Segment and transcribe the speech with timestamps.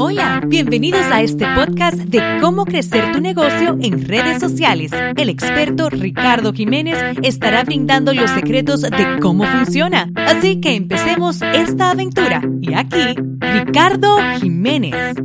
[0.00, 4.92] Hola, bienvenidos a este podcast de cómo crecer tu negocio en redes sociales.
[5.16, 10.08] El experto Ricardo Jiménez estará brindando los secretos de cómo funciona.
[10.14, 12.40] Así que empecemos esta aventura.
[12.60, 15.16] Y aquí, Ricardo Jiménez.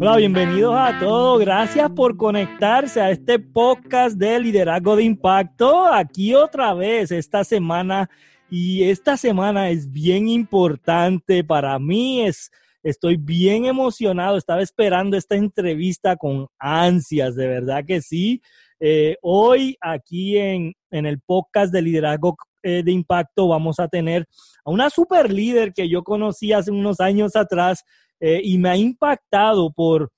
[0.00, 1.40] Hola, bienvenidos a todos.
[1.40, 5.86] Gracias por conectarse a este podcast de liderazgo de impacto.
[5.86, 8.10] Aquí otra vez esta semana.
[8.50, 12.20] Y esta semana es bien importante para mí.
[12.22, 12.50] Es
[12.82, 18.40] Estoy bien emocionado, estaba esperando esta entrevista con ansias, de verdad que sí.
[18.80, 24.26] Eh, hoy aquí en, el podcast de liderazgo eh, de impacto vamos a tener
[24.64, 27.84] a una super líder que yo conocí hace unos años atrás
[28.18, 30.10] eh, y me ha impactado por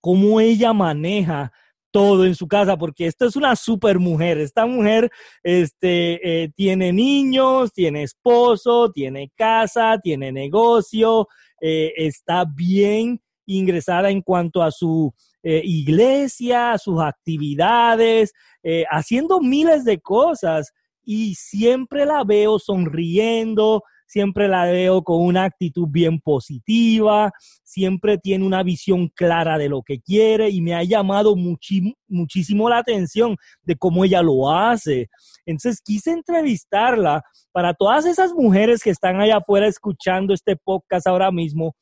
[0.00, 1.52] cómo ella maneja
[1.90, 4.38] todo en su casa, porque esta es una super mujer.
[4.38, 5.10] Esta mujer
[5.42, 11.26] este, tiene niños, tiene esposo, tiene casa, tiene negocio,
[11.60, 15.12] eh, está bien ingresada en cuanto a su
[15.42, 24.48] eh, iglesia, sus actividades, eh, haciendo miles de cosas y siempre la veo sonriendo, siempre
[24.48, 27.30] la veo con una actitud bien positiva,
[27.62, 32.78] siempre tiene una visión clara de lo que quiere y me ha llamado muchísimo la
[32.78, 35.08] atención de cómo ella lo hace.
[35.46, 41.30] Entonces quise entrevistarla para todas esas mujeres que están allá afuera escuchando este podcast ahora
[41.30, 41.76] mismo,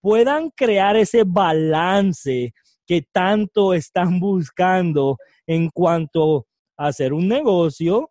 [0.00, 2.52] puedan crear ese balance
[2.86, 6.46] que tanto están buscando en cuanto
[6.76, 8.10] a hacer un negocio,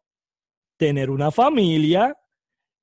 [0.77, 2.15] tener una familia,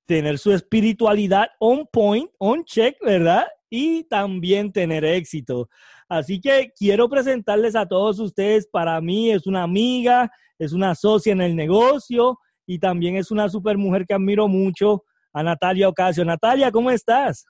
[0.09, 3.47] tener su espiritualidad on point, on check, ¿verdad?
[3.69, 5.69] Y también tener éxito.
[6.09, 11.33] Así que quiero presentarles a todos ustedes, para mí es una amiga, es una socia
[11.35, 16.25] en el negocio y también es una super mujer que admiro mucho, a Natalia Ocasio.
[16.25, 17.45] Natalia, ¿cómo estás?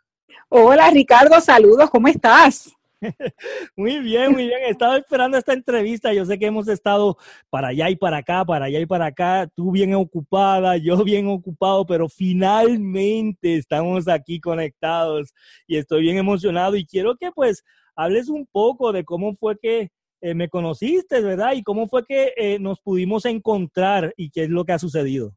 [0.49, 2.73] Hola Ricardo, saludos, ¿cómo estás?
[3.77, 4.61] muy bien, muy bien.
[4.69, 6.13] Estaba esperando esta entrevista.
[6.13, 7.17] Yo sé que hemos estado
[7.51, 9.49] para allá y para acá, para allá y para acá.
[9.55, 15.33] Tú bien ocupada, yo bien ocupado, pero finalmente estamos aquí conectados
[15.67, 17.65] y estoy bien emocionado y quiero que pues
[17.97, 19.91] hables un poco de cómo fue que
[20.21, 21.53] eh, me conociste, ¿verdad?
[21.55, 25.35] Y cómo fue que eh, nos pudimos encontrar y qué es lo que ha sucedido.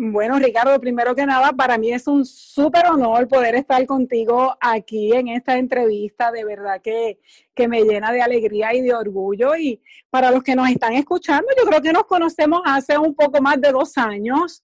[0.00, 5.12] Bueno, Ricardo, primero que nada, para mí es un súper honor poder estar contigo aquí
[5.12, 6.30] en esta entrevista.
[6.30, 7.18] De verdad que,
[7.52, 9.56] que, me llena de alegría y de orgullo.
[9.56, 13.42] Y para los que nos están escuchando, yo creo que nos conocemos hace un poco
[13.42, 14.62] más de dos años.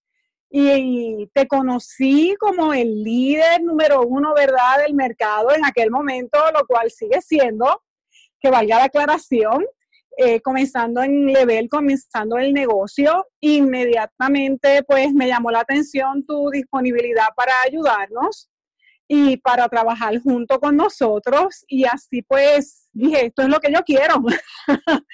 [0.50, 6.64] Y te conocí como el líder número uno, ¿verdad?, del mercado en aquel momento, lo
[6.64, 7.82] cual sigue siendo
[8.38, 9.66] que valga la aclaración,
[10.16, 17.28] eh, comenzando en Level, comenzando el negocio, inmediatamente pues me llamó la atención tu disponibilidad
[17.36, 18.48] para ayudarnos
[19.08, 23.80] y para trabajar junto con nosotros y así pues dije, esto es lo que yo
[23.84, 24.22] quiero.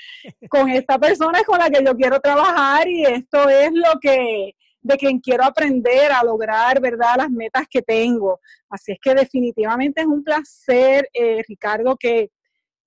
[0.50, 4.55] con esta persona es con la que yo quiero trabajar y esto es lo que
[4.82, 8.41] de quien quiero aprender a lograr, ¿verdad?, las metas que tengo.
[8.69, 12.31] Así es que definitivamente es un placer, eh, Ricardo, que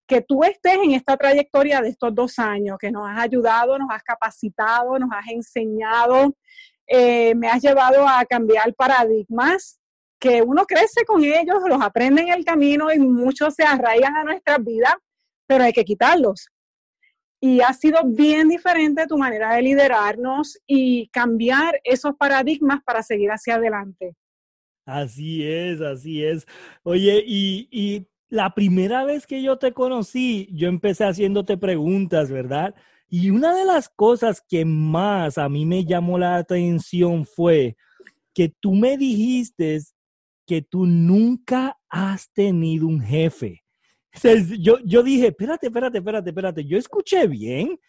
[0.07, 3.89] que tú estés en esta trayectoria de estos dos años, que nos has ayudado, nos
[3.91, 6.35] has capacitado, nos has enseñado,
[6.87, 9.79] eh, me has llevado a cambiar paradigmas,
[10.19, 14.23] que uno crece con ellos, los aprende en el camino y muchos se arraigan a
[14.23, 14.95] nuestras vidas,
[15.47, 16.47] pero hay que quitarlos.
[17.41, 23.31] Y ha sido bien diferente tu manera de liderarnos y cambiar esos paradigmas para seguir
[23.31, 24.15] hacia adelante.
[24.85, 26.45] Así es, así es.
[26.83, 32.73] Oye, y, y la primera vez que yo te conocí, yo empecé haciéndote preguntas, ¿verdad?
[33.07, 37.77] Y una de las cosas que más a mí me llamó la atención fue
[38.33, 39.79] que tú me dijiste
[40.47, 43.61] que tú nunca has tenido un jefe.
[44.57, 47.79] yo, yo dije, espérate, espérate, espérate, espérate, yo escuché bien.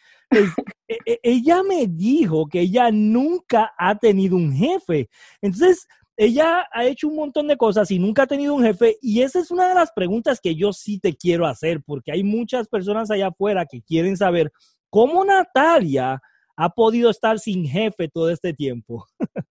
[0.86, 5.08] E, e, ella me dijo que ella nunca ha tenido un jefe.
[5.40, 9.22] Entonces, ella ha hecho un montón de cosas y nunca ha tenido un jefe y
[9.22, 12.68] esa es una de las preguntas que yo sí te quiero hacer porque hay muchas
[12.68, 14.52] personas allá afuera que quieren saber
[14.90, 16.20] cómo Natalia
[16.56, 19.06] ha podido estar sin jefe todo este tiempo.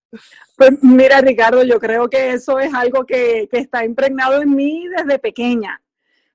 [0.55, 4.85] Pues mira, Ricardo, yo creo que eso es algo que, que está impregnado en mí
[4.95, 5.81] desde pequeña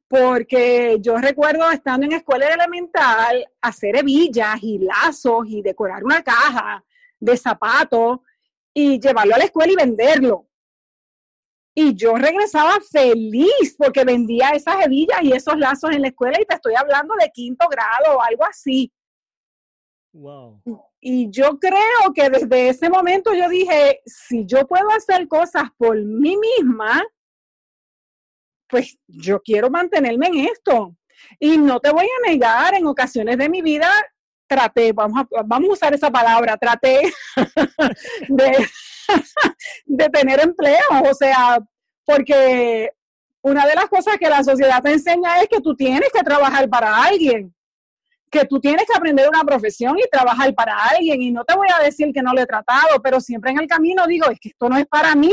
[0.08, 6.82] porque yo recuerdo estando en escuela elemental hacer hebillas y lazos y decorar una caja
[7.20, 8.20] de zapatos
[8.75, 10.47] y llevarlo a la escuela y venderlo.
[11.75, 16.44] Y yo regresaba feliz porque vendía esas hebillas y esos lazos en la escuela y
[16.44, 18.93] te estoy hablando de quinto grado o algo así.
[20.12, 20.61] Wow.
[21.00, 25.97] Y yo creo que desde ese momento yo dije, si yo puedo hacer cosas por
[25.97, 27.05] mí misma,
[28.69, 30.97] pues yo quiero mantenerme en esto.
[31.38, 33.91] Y no te voy a negar, en ocasiones de mi vida
[34.48, 37.12] traté, vamos a, vamos a usar esa palabra, traté
[38.28, 38.68] de,
[39.86, 41.58] de tener empleo, o sea,
[42.04, 42.90] porque
[43.42, 46.68] una de las cosas que la sociedad te enseña es que tú tienes que trabajar
[46.68, 47.54] para alguien,
[48.30, 51.22] que tú tienes que aprender una profesión y trabajar para alguien.
[51.22, 53.66] Y no te voy a decir que no lo he tratado, pero siempre en el
[53.66, 55.32] camino digo, es que esto no es para mí.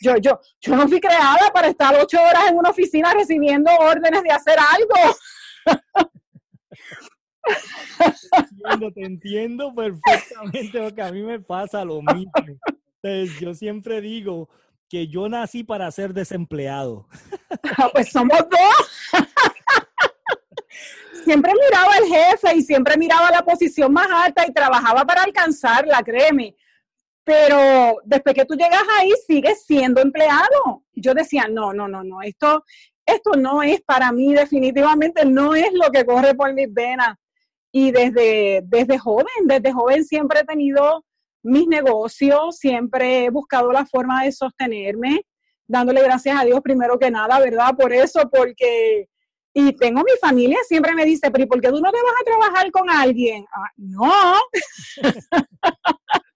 [0.00, 4.22] Yo, yo, yo no fui creada para estar ocho horas en una oficina recibiendo órdenes
[4.22, 5.16] de hacer algo.
[8.32, 12.32] Entiendo, te entiendo perfectamente porque a mí me pasa lo mismo.
[13.02, 14.48] Entonces, yo siempre digo
[14.88, 17.06] que yo nací para ser desempleado.
[17.92, 19.26] pues somos dos.
[21.24, 26.02] siempre miraba al jefe y siempre miraba la posición más alta y trabajaba para alcanzarla,
[26.02, 26.56] créeme.
[27.22, 30.84] Pero después que tú llegas ahí, sigues siendo empleado.
[30.94, 32.64] Yo decía, no, no, no, no, esto,
[33.04, 37.16] esto no es para mí, definitivamente no es lo que corre por mis venas.
[37.72, 41.04] Y desde, desde joven, desde joven siempre he tenido
[41.42, 45.22] mis negocios, siempre he buscado la forma de sostenerme,
[45.66, 47.74] dándole gracias a Dios primero que nada, ¿verdad?
[47.76, 49.08] Por eso, porque,
[49.54, 52.14] y tengo mi familia, siempre me dice, pero ¿y por qué tú no te vas
[52.20, 53.44] a trabajar con alguien?
[53.52, 54.12] Ah, no.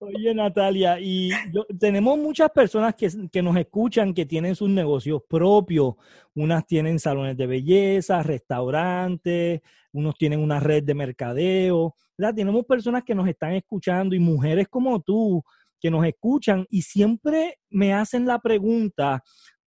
[0.00, 1.30] Oye, Natalia, y
[1.78, 5.94] tenemos muchas personas que, que, nos escuchan que tienen sus negocios propios.
[6.34, 9.60] Unas tienen salones de belleza, restaurantes,
[9.92, 11.94] unos tienen una red de mercadeo.
[12.16, 12.34] ¿verdad?
[12.34, 15.42] Tenemos personas que nos están escuchando y mujeres como tú
[15.80, 19.22] que nos escuchan y siempre me hacen la pregunta,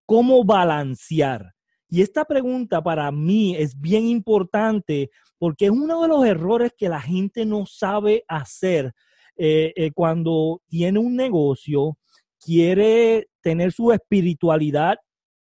[0.06, 1.54] ¿cómo balancear?
[1.90, 6.90] Y esta pregunta para mí es bien importante porque es uno de los errores que
[6.90, 8.94] la gente no sabe hacer
[9.38, 11.98] eh, eh, cuando tiene un negocio,
[12.40, 14.98] quiere tener su espiritualidad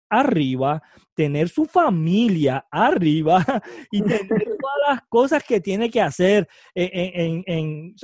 [0.09, 0.83] arriba,
[1.15, 3.45] tener su familia arriba
[3.91, 4.29] y tener
[4.61, 7.95] todas las cosas que tiene que hacer en, en,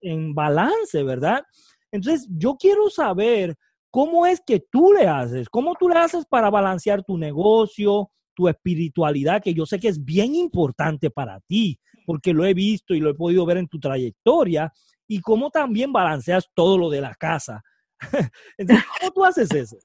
[0.00, 1.42] en balance, ¿verdad?
[1.90, 3.56] Entonces, yo quiero saber
[3.90, 8.48] cómo es que tú le haces, cómo tú le haces para balancear tu negocio, tu
[8.48, 13.00] espiritualidad, que yo sé que es bien importante para ti, porque lo he visto y
[13.00, 14.72] lo he podido ver en tu trayectoria,
[15.08, 17.62] y cómo también balanceas todo lo de la casa.
[18.58, 19.76] Entonces, ¿cómo tú haces eso?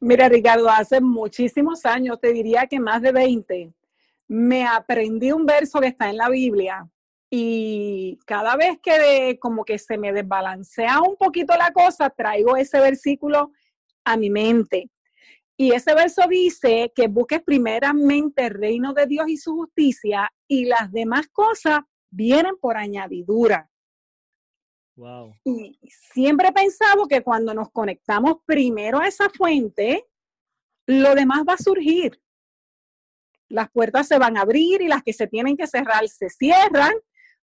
[0.00, 3.72] Mira, Ricardo, hace muchísimos años, te diría que más de 20,
[4.28, 6.88] me aprendí un verso que está en la Biblia
[7.30, 12.80] y cada vez que como que se me desbalancea un poquito la cosa, traigo ese
[12.80, 13.52] versículo
[14.04, 14.90] a mi mente.
[15.56, 20.66] Y ese verso dice que busques primeramente el reino de Dios y su justicia y
[20.66, 21.80] las demás cosas
[22.10, 23.68] vienen por añadidura.
[25.44, 25.78] Y
[26.12, 30.06] siempre he pensado que cuando nos conectamos primero a esa fuente,
[30.86, 32.20] lo demás va a surgir.
[33.48, 36.92] Las puertas se van a abrir y las que se tienen que cerrar se cierran,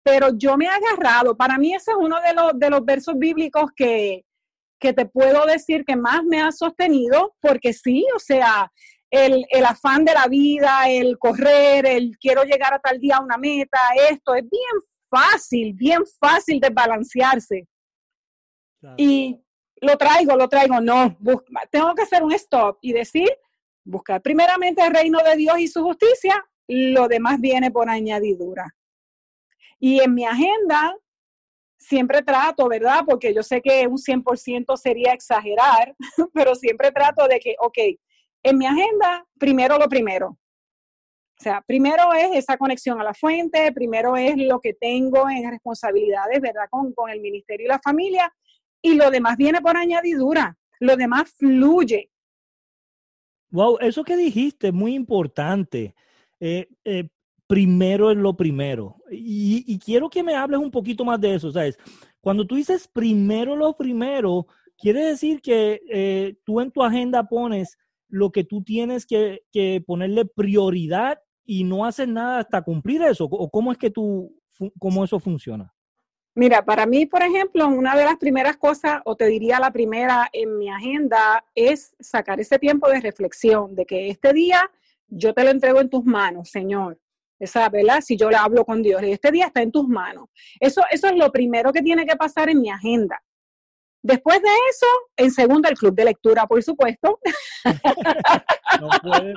[0.02, 3.14] pero yo me he agarrado, para mí ese es uno de los, de los versos
[3.17, 4.25] bíblicos que,
[4.81, 8.70] que te puedo decir que más me ha sostenido, porque sí, o sea,
[9.11, 13.23] el, el, afán de la vida, el correr, el quiero llegar a tal día a
[13.23, 13.79] una meta,
[14.11, 17.66] esto es bien fácil, bien fácil de balancearse.
[18.96, 19.40] Y
[19.81, 21.16] lo traigo, lo traigo, no,
[21.70, 23.28] tengo que hacer un stop y decir,
[23.84, 28.75] buscar primeramente el reino de Dios y su justicia, lo demás viene por añadidura.
[29.80, 30.94] Y en mi agenda
[31.78, 33.04] siempre trato, ¿verdad?
[33.06, 35.94] Porque yo sé que un 100% sería exagerar,
[36.35, 37.78] pero siempre trato de que, ok,
[38.42, 40.38] en mi agenda, primero lo primero.
[41.40, 45.49] O sea, primero es esa conexión a la fuente, primero es lo que tengo en
[45.49, 46.64] responsabilidades, ¿verdad?
[46.68, 48.33] Con, con el ministerio y la familia,
[48.83, 52.11] y lo demás viene por añadidura, lo demás fluye.
[53.50, 55.95] Wow, eso que dijiste es muy importante.
[56.40, 57.09] Eh, eh,
[57.47, 58.97] primero es lo primero.
[59.09, 61.78] Y, y, quiero que me hables un poquito más de eso, ¿sabes?
[62.21, 67.78] Cuando tú dices primero lo primero, quiere decir que eh, tú en tu agenda pones
[68.09, 73.25] lo que tú tienes que, que ponerle prioridad y no haces nada hasta cumplir eso?
[73.25, 74.31] ¿O cómo es que tú,
[74.78, 75.75] cómo eso funciona?
[76.35, 80.28] Mira, para mí, por ejemplo, una de las primeras cosas, o te diría la primera
[80.31, 84.71] en mi agenda, es sacar ese tiempo de reflexión, de que este día
[85.09, 87.00] yo te lo entrego en tus manos, Señor.
[87.38, 88.02] Esa, ¿verdad?
[88.02, 90.28] Si yo le hablo con Dios, este día está en tus manos.
[90.61, 93.23] Eso, eso es lo primero que tiene que pasar en mi agenda.
[94.08, 94.86] Después de eso,
[95.18, 97.20] en segundo, el club de lectura, por supuesto.
[98.80, 99.34] no puede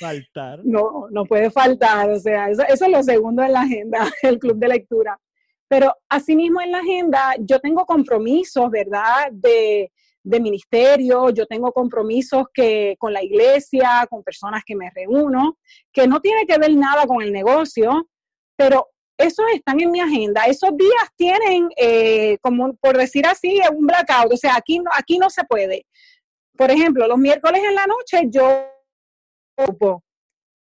[0.00, 0.60] faltar.
[0.64, 2.08] No, no puede faltar.
[2.08, 5.20] O sea, eso, es lo segundo en la agenda, el club de lectura.
[5.68, 9.30] Pero asimismo en la agenda, yo tengo compromisos, ¿verdad?
[9.30, 15.58] De, de ministerio, yo tengo compromisos que con la iglesia, con personas que me reúno,
[15.92, 18.08] que no tiene que ver nada con el negocio,
[18.56, 18.88] pero
[19.18, 20.44] esos están en mi agenda.
[20.44, 24.32] Esos días tienen, eh, como por decir así, un blackout.
[24.32, 25.86] O sea, aquí no, aquí no se puede.
[26.56, 28.66] Por ejemplo, los miércoles en la noche yo,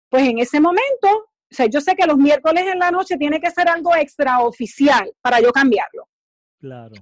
[0.08, 3.40] pues en ese momento, o sea, yo sé que los miércoles en la noche tiene
[3.40, 6.08] que ser algo extraoficial para yo cambiarlo.
[6.58, 6.94] Claro.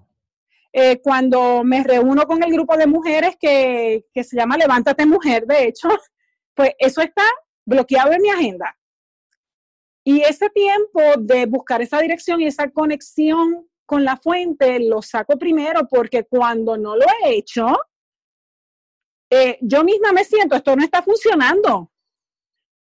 [0.73, 5.47] Eh, cuando me reúno con el grupo de mujeres que, que se llama Levántate Mujer,
[5.47, 5.89] de hecho,
[6.55, 7.23] pues eso está
[7.65, 8.77] bloqueado en mi agenda.
[10.05, 15.39] Y ese tiempo de buscar esa dirección y esa conexión con la fuente lo saco
[15.39, 17.67] primero porque cuando no lo he hecho,
[19.31, 21.91] eh, yo misma me siento, esto no está funcionando.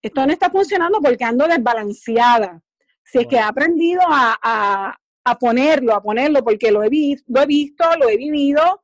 [0.02, 2.62] Esto no está funcionando porque ando desbalanceada.
[3.02, 6.90] Si es que he aprendido a, a, ponerlo, a ponerlo, porque lo he,
[7.26, 8.82] lo he visto, lo he vivido.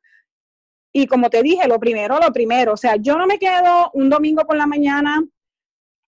[0.93, 2.73] Y como te dije, lo primero, lo primero.
[2.73, 5.23] O sea, yo no me quedo un domingo por la mañana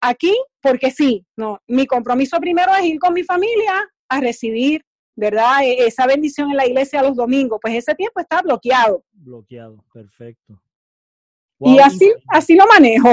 [0.08, 4.82] aquí porque sí, no, mi compromiso primero es ir con mi familia a recibir,
[5.16, 5.62] ¿verdad?
[5.62, 9.04] E, esa bendición en la iglesia los domingos, pues ese tiempo está bloqueado.
[9.12, 10.60] Bloqueado, perfecto.
[11.60, 13.10] y así, así lo manejo.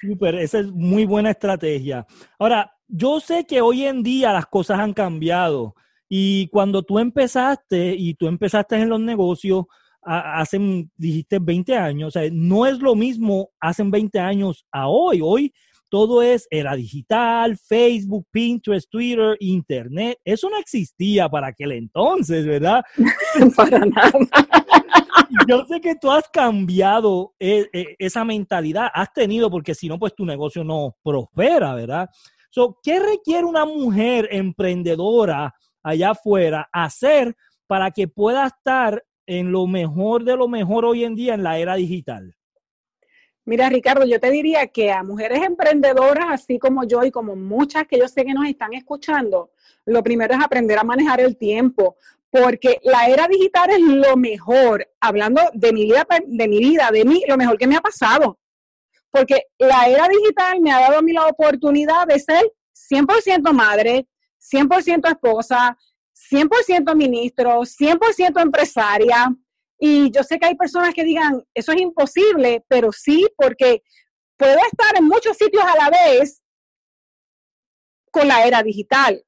[0.00, 2.06] Súper, esa es muy buena estrategia.
[2.38, 5.74] Ahora, yo sé que hoy en día las cosas han cambiado
[6.08, 9.66] y cuando tú empezaste y tú empezaste en los negocios,
[10.02, 15.20] hace, dijiste 20 años, o sea, no es lo mismo hace 20 años a hoy.
[15.22, 15.52] Hoy
[15.90, 20.18] todo es era digital, Facebook, Pinterest, Twitter, Internet.
[20.24, 22.82] Eso no existía para aquel entonces, ¿verdad?
[23.56, 24.12] para nada.
[25.48, 29.98] Yo sé que tú has cambiado e, e, esa mentalidad, has tenido, porque si no,
[29.98, 32.08] pues tu negocio no prospera, ¿verdad?
[32.50, 37.34] So, ¿Qué requiere una mujer emprendedora allá afuera hacer
[37.66, 41.56] para que pueda estar en lo mejor de lo mejor hoy en día en la
[41.56, 42.34] era digital?
[43.44, 47.86] Mira, Ricardo, yo te diría que a mujeres emprendedoras, así como yo y como muchas
[47.86, 49.52] que yo sé que nos están escuchando,
[49.86, 51.96] lo primero es aprender a manejar el tiempo,
[52.28, 57.04] porque la era digital es lo mejor, hablando de mi vida, de mi vida, de
[57.04, 58.40] mí, lo mejor que me ha pasado.
[59.12, 62.52] Porque la era digital me ha dado a mí la oportunidad de ser
[62.90, 64.08] 100% madre,
[64.40, 65.78] 100% esposa,
[66.28, 69.34] 100% ministro, 100% empresaria.
[69.78, 73.82] Y yo sé que hay personas que digan, eso es imposible, pero sí, porque
[74.36, 76.42] puedo estar en muchos sitios a la vez
[78.10, 79.24] con la era digital.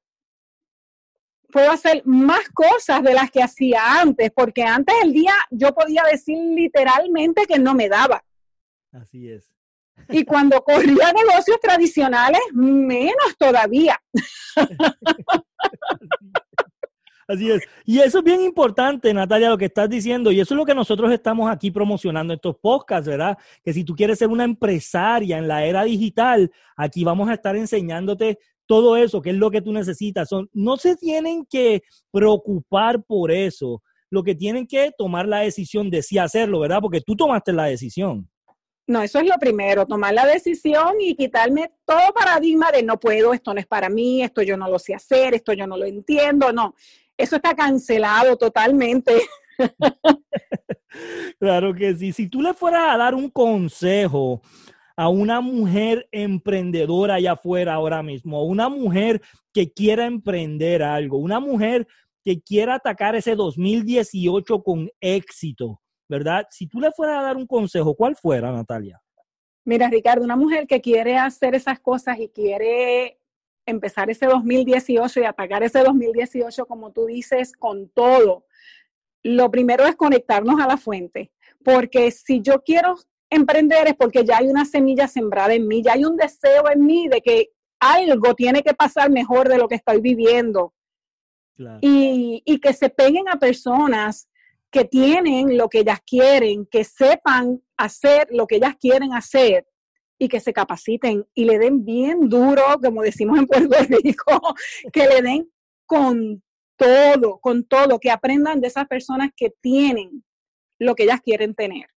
[1.51, 6.03] Puedo hacer más cosas de las que hacía antes, porque antes el día yo podía
[6.03, 8.23] decir literalmente que no me daba.
[8.91, 9.51] Así es.
[10.09, 14.01] Y cuando corría negocios tradicionales, menos todavía.
[17.27, 17.61] Así es.
[17.85, 20.31] Y eso es bien importante, Natalia, lo que estás diciendo.
[20.31, 23.37] Y eso es lo que nosotros estamos aquí promocionando en estos podcasts, ¿verdad?
[23.63, 27.55] Que si tú quieres ser una empresaria en la era digital, aquí vamos a estar
[27.55, 30.29] enseñándote todo eso, qué es lo que tú necesitas.
[30.29, 33.81] Son, no se tienen que preocupar por eso.
[34.09, 36.79] Lo que tienen que tomar la decisión de sí hacerlo, ¿verdad?
[36.81, 38.29] Porque tú tomaste la decisión.
[38.85, 43.33] No, eso es lo primero, tomar la decisión y quitarme todo paradigma de no puedo,
[43.33, 45.85] esto no es para mí, esto yo no lo sé hacer, esto yo no lo
[45.85, 46.75] entiendo, no
[47.17, 49.21] eso está cancelado totalmente.
[51.39, 52.11] claro que sí.
[52.11, 54.41] Si tú le fueras a dar un consejo
[54.95, 59.21] a una mujer emprendedora allá afuera ahora mismo, una mujer
[59.53, 61.87] que quiera emprender algo, una mujer
[62.23, 66.45] que quiera atacar ese 2018 con éxito, ¿verdad?
[66.49, 69.01] Si tú le fueras a dar un consejo, ¿cuál fuera, Natalia?
[69.65, 73.19] Mira, Ricardo, una mujer que quiere hacer esas cosas y quiere
[73.65, 78.45] empezar ese 2018 y atacar ese 2018, como tú dices, con todo.
[79.23, 81.31] Lo primero es conectarnos a la fuente,
[81.63, 82.95] porque si yo quiero
[83.29, 86.85] emprender es porque ya hay una semilla sembrada en mí, ya hay un deseo en
[86.85, 90.73] mí de que algo tiene que pasar mejor de lo que estoy viviendo.
[91.81, 94.27] Y, y que se peguen a personas
[94.71, 99.67] que tienen lo que ellas quieren, que sepan hacer lo que ellas quieren hacer
[100.23, 104.55] y que se capaciten y le den bien duro, como decimos en Puerto Rico,
[104.93, 105.49] que le den
[105.85, 106.41] con
[106.77, 110.23] todo, con todo, que aprendan de esas personas que tienen
[110.79, 111.87] lo que ellas quieren tener.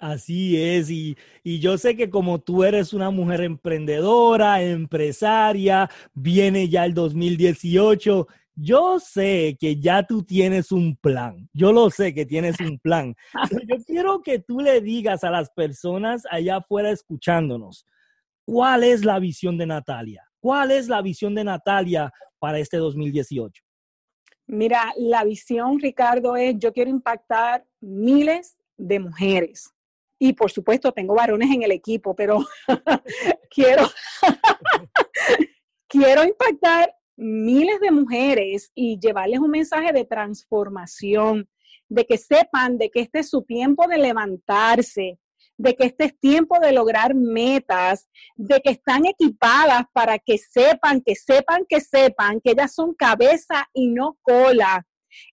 [0.00, 6.68] Así es, y, y, yo sé que como tú eres una mujer emprendedora, empresaria, viene
[6.68, 11.48] ya el 2018 yo sé que ya tú tienes un plan.
[11.52, 13.14] Yo lo sé que tienes un plan.
[13.50, 17.86] yo quiero que tú le digas a las personas allá afuera escuchándonos,
[18.44, 20.22] ¿cuál es la visión de Natalia?
[20.40, 23.62] ¿Cuál es la visión de Natalia para este 2018?
[24.46, 29.70] Mira, la visión, Ricardo, es yo quiero impactar miles de mujeres.
[30.18, 32.44] Y por supuesto, tengo varones en el equipo, pero
[33.50, 33.88] quiero,
[35.88, 41.48] quiero impactar miles de mujeres y llevarles un mensaje de transformación,
[41.88, 45.18] de que sepan de que este es su tiempo de levantarse,
[45.56, 51.00] de que este es tiempo de lograr metas, de que están equipadas para que sepan,
[51.00, 54.86] que sepan, que sepan que ellas son cabeza y no cola.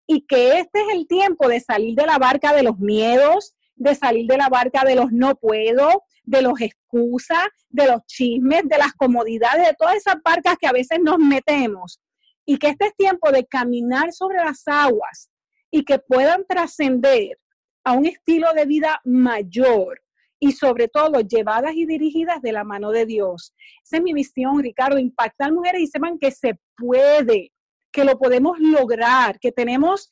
[0.05, 3.95] Y que este es el tiempo de salir de la barca de los miedos, de
[3.95, 8.77] salir de la barca de los no puedo, de los excusas, de los chismes, de
[8.77, 11.99] las comodidades, de todas esas barcas que a veces nos metemos.
[12.45, 15.31] Y que este es tiempo de caminar sobre las aguas
[15.71, 17.39] y que puedan trascender
[17.83, 20.01] a un estilo de vida mayor
[20.39, 23.53] y sobre todo llevadas y dirigidas de la mano de Dios.
[23.83, 27.51] Esa es mi misión, Ricardo, impactar mujeres y sepan que se puede,
[27.91, 30.09] que lo podemos lograr, que tenemos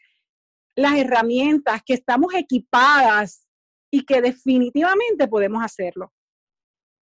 [0.75, 3.45] las herramientas, que estamos equipadas
[3.91, 6.11] y que definitivamente podemos hacerlo.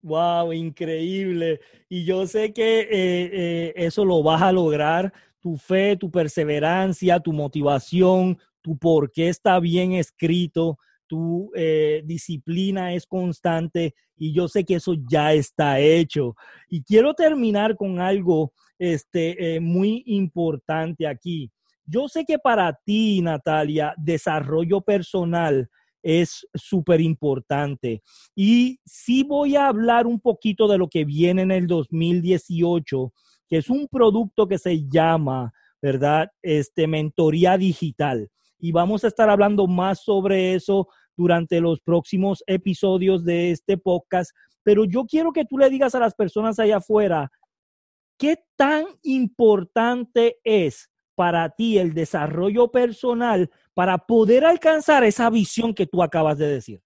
[0.02, 1.60] Wow, increíble.
[1.88, 5.12] Y yo sé que eh, eh, eso lo vas a lograr.
[5.40, 10.78] Tu fe, tu perseverancia, tu motivación, tu por qué está bien escrito,
[11.08, 16.36] tu eh, disciplina es constante y yo sé que eso ya está hecho.
[16.68, 21.50] Y quiero terminar con algo este, muy importante aquí.
[21.84, 25.68] Yo sé que para ti, Natalia, desarrollo personal
[26.06, 28.00] es súper importante.
[28.36, 33.12] Y sí voy a hablar un poquito de lo que viene en el 2018,
[33.48, 36.30] que es un producto que se llama, ¿verdad?
[36.42, 38.30] Este, mentoría digital.
[38.56, 40.86] Y vamos a estar hablando más sobre eso
[41.16, 44.30] durante los próximos episodios de este podcast.
[44.62, 47.32] Pero yo quiero que tú le digas a las personas allá afuera,
[48.16, 55.86] ¿qué tan importante es para ti el desarrollo personal para poder alcanzar esa visión que
[55.86, 56.82] tú acabas de decir?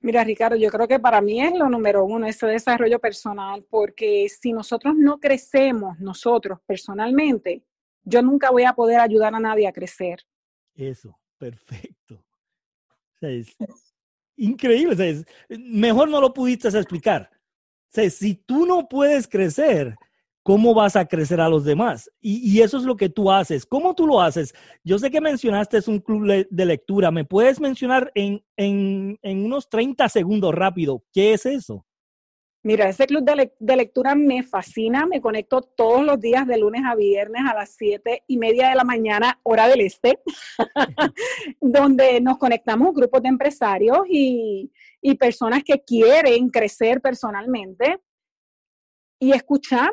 [0.00, 4.26] Mira, Ricardo, yo creo que para mí es lo número uno, ese desarrollo personal, porque
[4.28, 7.62] si nosotros no crecemos, nosotros personalmente,
[8.02, 10.18] yo nunca voy a poder ayudar a nadie a crecer.
[10.74, 12.20] Eso, perfecto.
[13.20, 13.56] es
[14.34, 15.24] increíble.
[15.50, 17.30] mejor no lo pudiste explicar.
[18.10, 19.94] si tú no puedes crecer,
[20.42, 22.10] ¿cómo vas a crecer a los demás?
[22.20, 23.66] Y, eso es lo que tú haces.
[23.66, 24.54] ¿Cómo tú lo haces?
[24.84, 27.10] Yo sé que mencionaste es un club de lectura.
[27.10, 31.86] ¿Me puedes mencionar en, en, unos 30 segundos rápido qué es eso?
[32.64, 35.04] Mira, ese club de, de, lectura me fascina.
[35.04, 38.76] Me conecto todos los días de lunes a viernes a las 7 y media de
[38.76, 40.20] la mañana, hora del este,
[41.60, 47.98] donde nos conectamos grupos de empresarios y, y personas que quieren crecer personalmente
[49.22, 49.92] y escuchamos,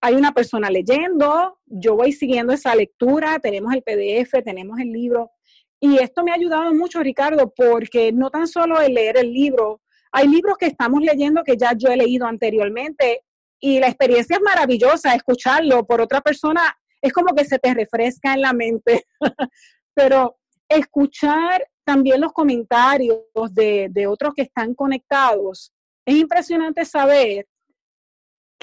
[0.00, 5.30] hay una persona leyendo, yo voy siguiendo esa lectura, tenemos el PDF, tenemos el libro.
[5.78, 9.80] Y esto me ha ayudado mucho, Ricardo, porque no tan solo el leer el libro,
[10.10, 13.22] hay libros que estamos leyendo que ya yo he leído anteriormente
[13.60, 18.34] y la experiencia es maravillosa, escucharlo por otra persona es como que se te refresca
[18.34, 19.06] en la mente.
[19.94, 20.36] Pero
[20.68, 23.20] escuchar también los comentarios
[23.52, 25.72] de, de otros que están conectados,
[26.04, 27.46] es impresionante saber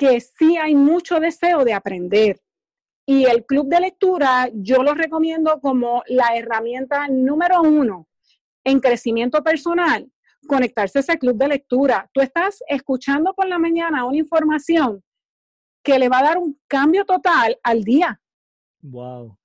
[0.02, 2.42] que sí hay mucho deseo de aprender.
[3.06, 8.08] Y el club de lectura yo lo recomiendo como la herramienta número uno
[8.64, 10.12] en crecimiento personal,
[10.48, 12.10] conectarse a ese club de lectura.
[12.14, 15.04] Tú estás escuchando por la mañana una información
[15.84, 18.20] que le va a dar un cambio total al día.
[18.82, 19.38] Wow.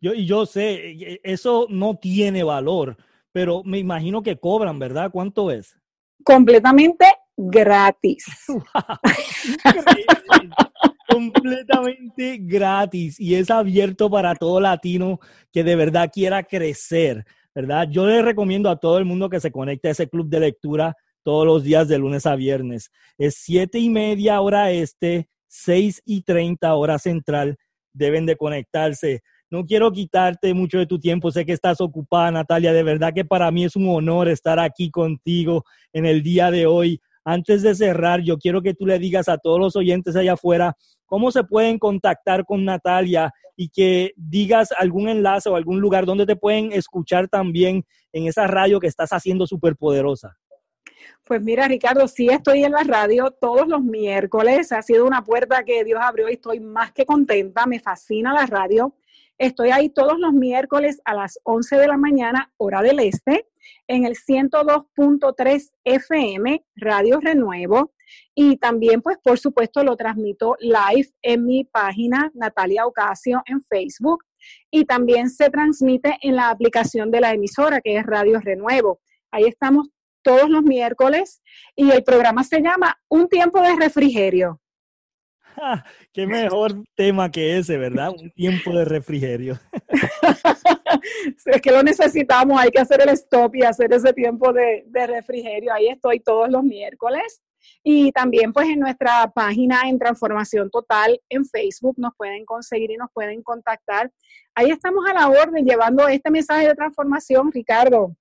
[0.00, 2.96] Yo, y yo sé, e, eso no tiene valor,
[3.30, 5.10] pero me imagino que cobran, ¿verdad?
[5.12, 5.78] ¿Cuánto es?
[6.24, 7.04] Completamente
[7.36, 8.24] gratis.
[11.08, 15.20] Completamente gratis y es abierto para todo latino
[15.52, 17.88] que de verdad quiera crecer, ¿verdad?
[17.90, 20.96] Yo le recomiendo a todo el mundo que se conecte a ese club de lectura
[21.22, 22.90] todos los días de lunes a viernes.
[23.18, 27.56] Es siete y media hora este, seis y treinta hora central.
[27.92, 29.22] Deben de conectarse.
[29.50, 32.72] No quiero quitarte mucho de tu tiempo, sé que estás ocupada, Natalia.
[32.72, 36.64] De verdad que para mí es un honor estar aquí contigo en el día de
[36.64, 40.34] hoy antes de cerrar, yo quiero que tú le digas a todos los oyentes allá
[40.34, 46.06] afuera cómo se pueden contactar con Natalia y que digas algún enlace o algún lugar
[46.06, 50.38] donde te pueden escuchar también en esa radio que estás haciendo súper poderosa.
[51.24, 54.72] Pues mira, Ricardo, sí estoy en la radio todos los miércoles.
[54.72, 57.66] Ha sido una puerta que Dios abrió y estoy más que contenta.
[57.66, 58.94] Me fascina la radio.
[59.38, 63.46] Estoy ahí todos los miércoles a las 11 de la mañana, hora del este,
[63.88, 67.92] en el 102.3 FM, Radio Renuevo.
[68.34, 74.24] Y también, pues, por supuesto, lo transmito live en mi página Natalia Ocasio en Facebook.
[74.70, 79.00] Y también se transmite en la aplicación de la emisora, que es Radio Renuevo.
[79.30, 79.88] Ahí estamos
[80.22, 81.42] todos los miércoles
[81.74, 84.61] y el programa se llama Un tiempo de refrigerio.
[86.12, 88.10] qué mejor tema que ese, ¿verdad?
[88.10, 89.58] Un tiempo de refrigerio.
[91.46, 95.06] es que lo necesitamos, hay que hacer el stop y hacer ese tiempo de, de
[95.06, 95.72] refrigerio.
[95.72, 97.42] Ahí estoy todos los miércoles.
[97.84, 102.96] Y también pues en nuestra página en Transformación Total en Facebook nos pueden conseguir y
[102.96, 104.10] nos pueden contactar.
[104.54, 108.16] Ahí estamos a la orden llevando este mensaje de transformación, Ricardo.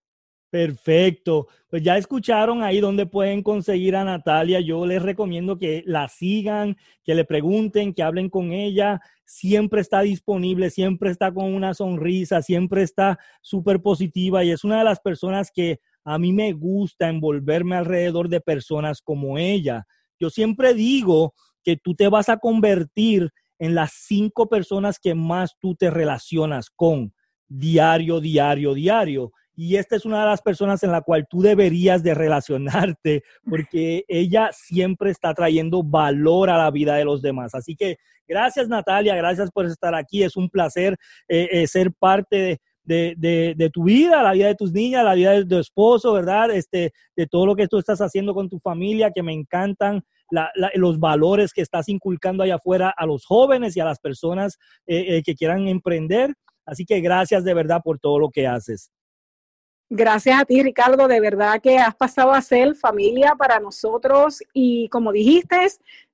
[0.51, 1.47] Perfecto.
[1.69, 4.59] Pues ya escucharon ahí donde pueden conseguir a Natalia.
[4.59, 8.99] Yo les recomiendo que la sigan, que le pregunten, que hablen con ella.
[9.23, 14.79] Siempre está disponible, siempre está con una sonrisa, siempre está súper positiva y es una
[14.79, 19.85] de las personas que a mí me gusta envolverme alrededor de personas como ella.
[20.19, 21.33] Yo siempre digo
[21.63, 26.69] que tú te vas a convertir en las cinco personas que más tú te relacionas
[26.69, 27.13] con
[27.47, 29.31] diario, diario, diario
[29.63, 34.03] y esta es una de las personas en la cual tú deberías de relacionarte porque
[34.07, 37.53] ella siempre está trayendo valor a la vida de los demás.
[37.53, 37.97] Así que
[38.27, 40.23] gracias Natalia, gracias por estar aquí.
[40.23, 40.97] Es un placer
[41.27, 45.45] eh, eh, ser parte de, tu vida, la vida de tus niñas, la vida de
[45.45, 46.49] tu esposo, ¿verdad?
[46.49, 50.01] Este, de todo lo que tú estás haciendo con tu familia, que me encantan.
[50.73, 55.21] los valores que estás inculcando allá afuera a los jóvenes y a las personas eh,
[55.23, 56.33] que quieran emprender.
[56.65, 58.89] Así que gracias de verdad por todo lo que haces.
[59.93, 61.09] Gracias a ti, Ricardo.
[61.09, 65.57] De verdad que has pasado a ser familia para nosotros y como dijiste,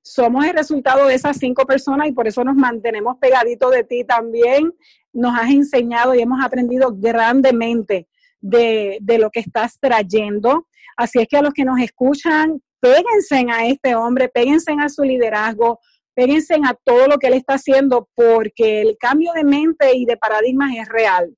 [0.02, 4.02] somos el resultado de esas cinco personas y por eso nos mantenemos pegaditos de ti
[4.02, 4.74] también.
[5.12, 8.08] Nos has enseñado y hemos aprendido grandemente
[8.40, 10.66] de, de lo que estás trayendo.
[10.96, 15.04] Así es que a los que nos escuchan, péguense a este hombre, péguense a su
[15.04, 15.78] liderazgo,
[16.14, 20.16] péguense a todo lo que él está haciendo porque el cambio de mente y de
[20.16, 21.32] paradigmas es real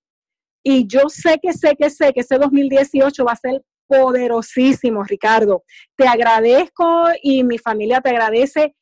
[0.63, 5.65] y yo sé que sé que sé que ese 2018 va a ser poderosísimo, Ricardo.
[5.97, 8.77] Te agradezco y mi familia te agradece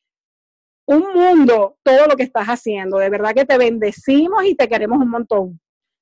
[0.85, 2.97] un mundo todo lo que estás haciendo.
[2.97, 5.59] De verdad que te bendecimos y te queremos un montón.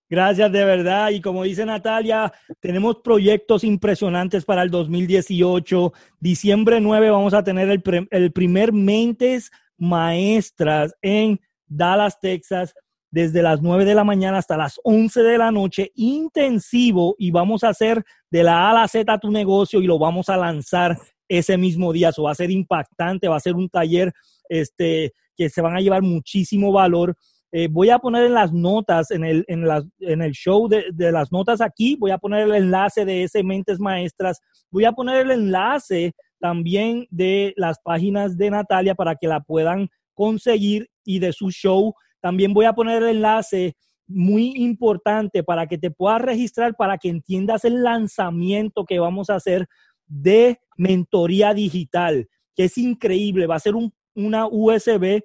[0.09, 1.09] Gracias de verdad.
[1.09, 5.93] Y como dice Natalia, tenemos proyectos impresionantes para el 2018.
[6.19, 12.73] Diciembre 9 vamos a tener el, el primer Mentes Maestras en Dallas, Texas
[13.09, 17.63] desde las 9 de la mañana hasta las 11 de la noche, intensivo, y vamos
[17.63, 20.97] a hacer de la A a la Z tu negocio y lo vamos a lanzar
[21.27, 22.09] ese mismo día.
[22.09, 24.11] Eso va a ser impactante, va a ser un taller
[24.49, 27.15] este, que se van a llevar muchísimo valor.
[27.51, 29.65] Eh, voy a poner en las notas, en el, en
[29.99, 33.41] en el show de, de, las notas aquí, voy a poner el enlace de ese
[33.41, 39.27] Mentes Maestras, voy a poner el enlace también de las páginas de Natalia para que
[39.27, 41.93] la puedan conseguir y de su show
[42.27, 47.07] también voy a poner el enlace muy importante para que te puedas registrar, para que
[47.07, 49.65] entiendas el lanzamiento que vamos a hacer
[50.07, 53.47] de mentoría digital, que es increíble.
[53.47, 53.75] Va a ser
[54.13, 55.21] una USB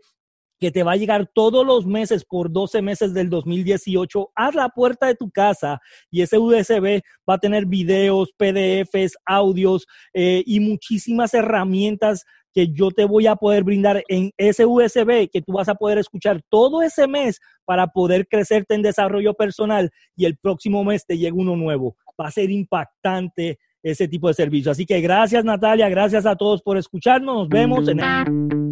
[0.62, 4.68] que te va a llegar todos los meses por 12 meses del 2018 a la
[4.68, 10.60] puerta de tu casa y ese USB va a tener videos, PDFs, audios eh, y
[10.60, 15.68] muchísimas herramientas que yo te voy a poder brindar en ese USB que tú vas
[15.68, 20.84] a poder escuchar todo ese mes para poder crecerte en desarrollo personal y el próximo
[20.84, 21.96] mes te llega uno nuevo.
[22.20, 24.70] Va a ser impactante ese tipo de servicio.
[24.70, 27.34] Así que gracias Natalia, gracias a todos por escucharnos.
[27.34, 28.71] Nos vemos en el...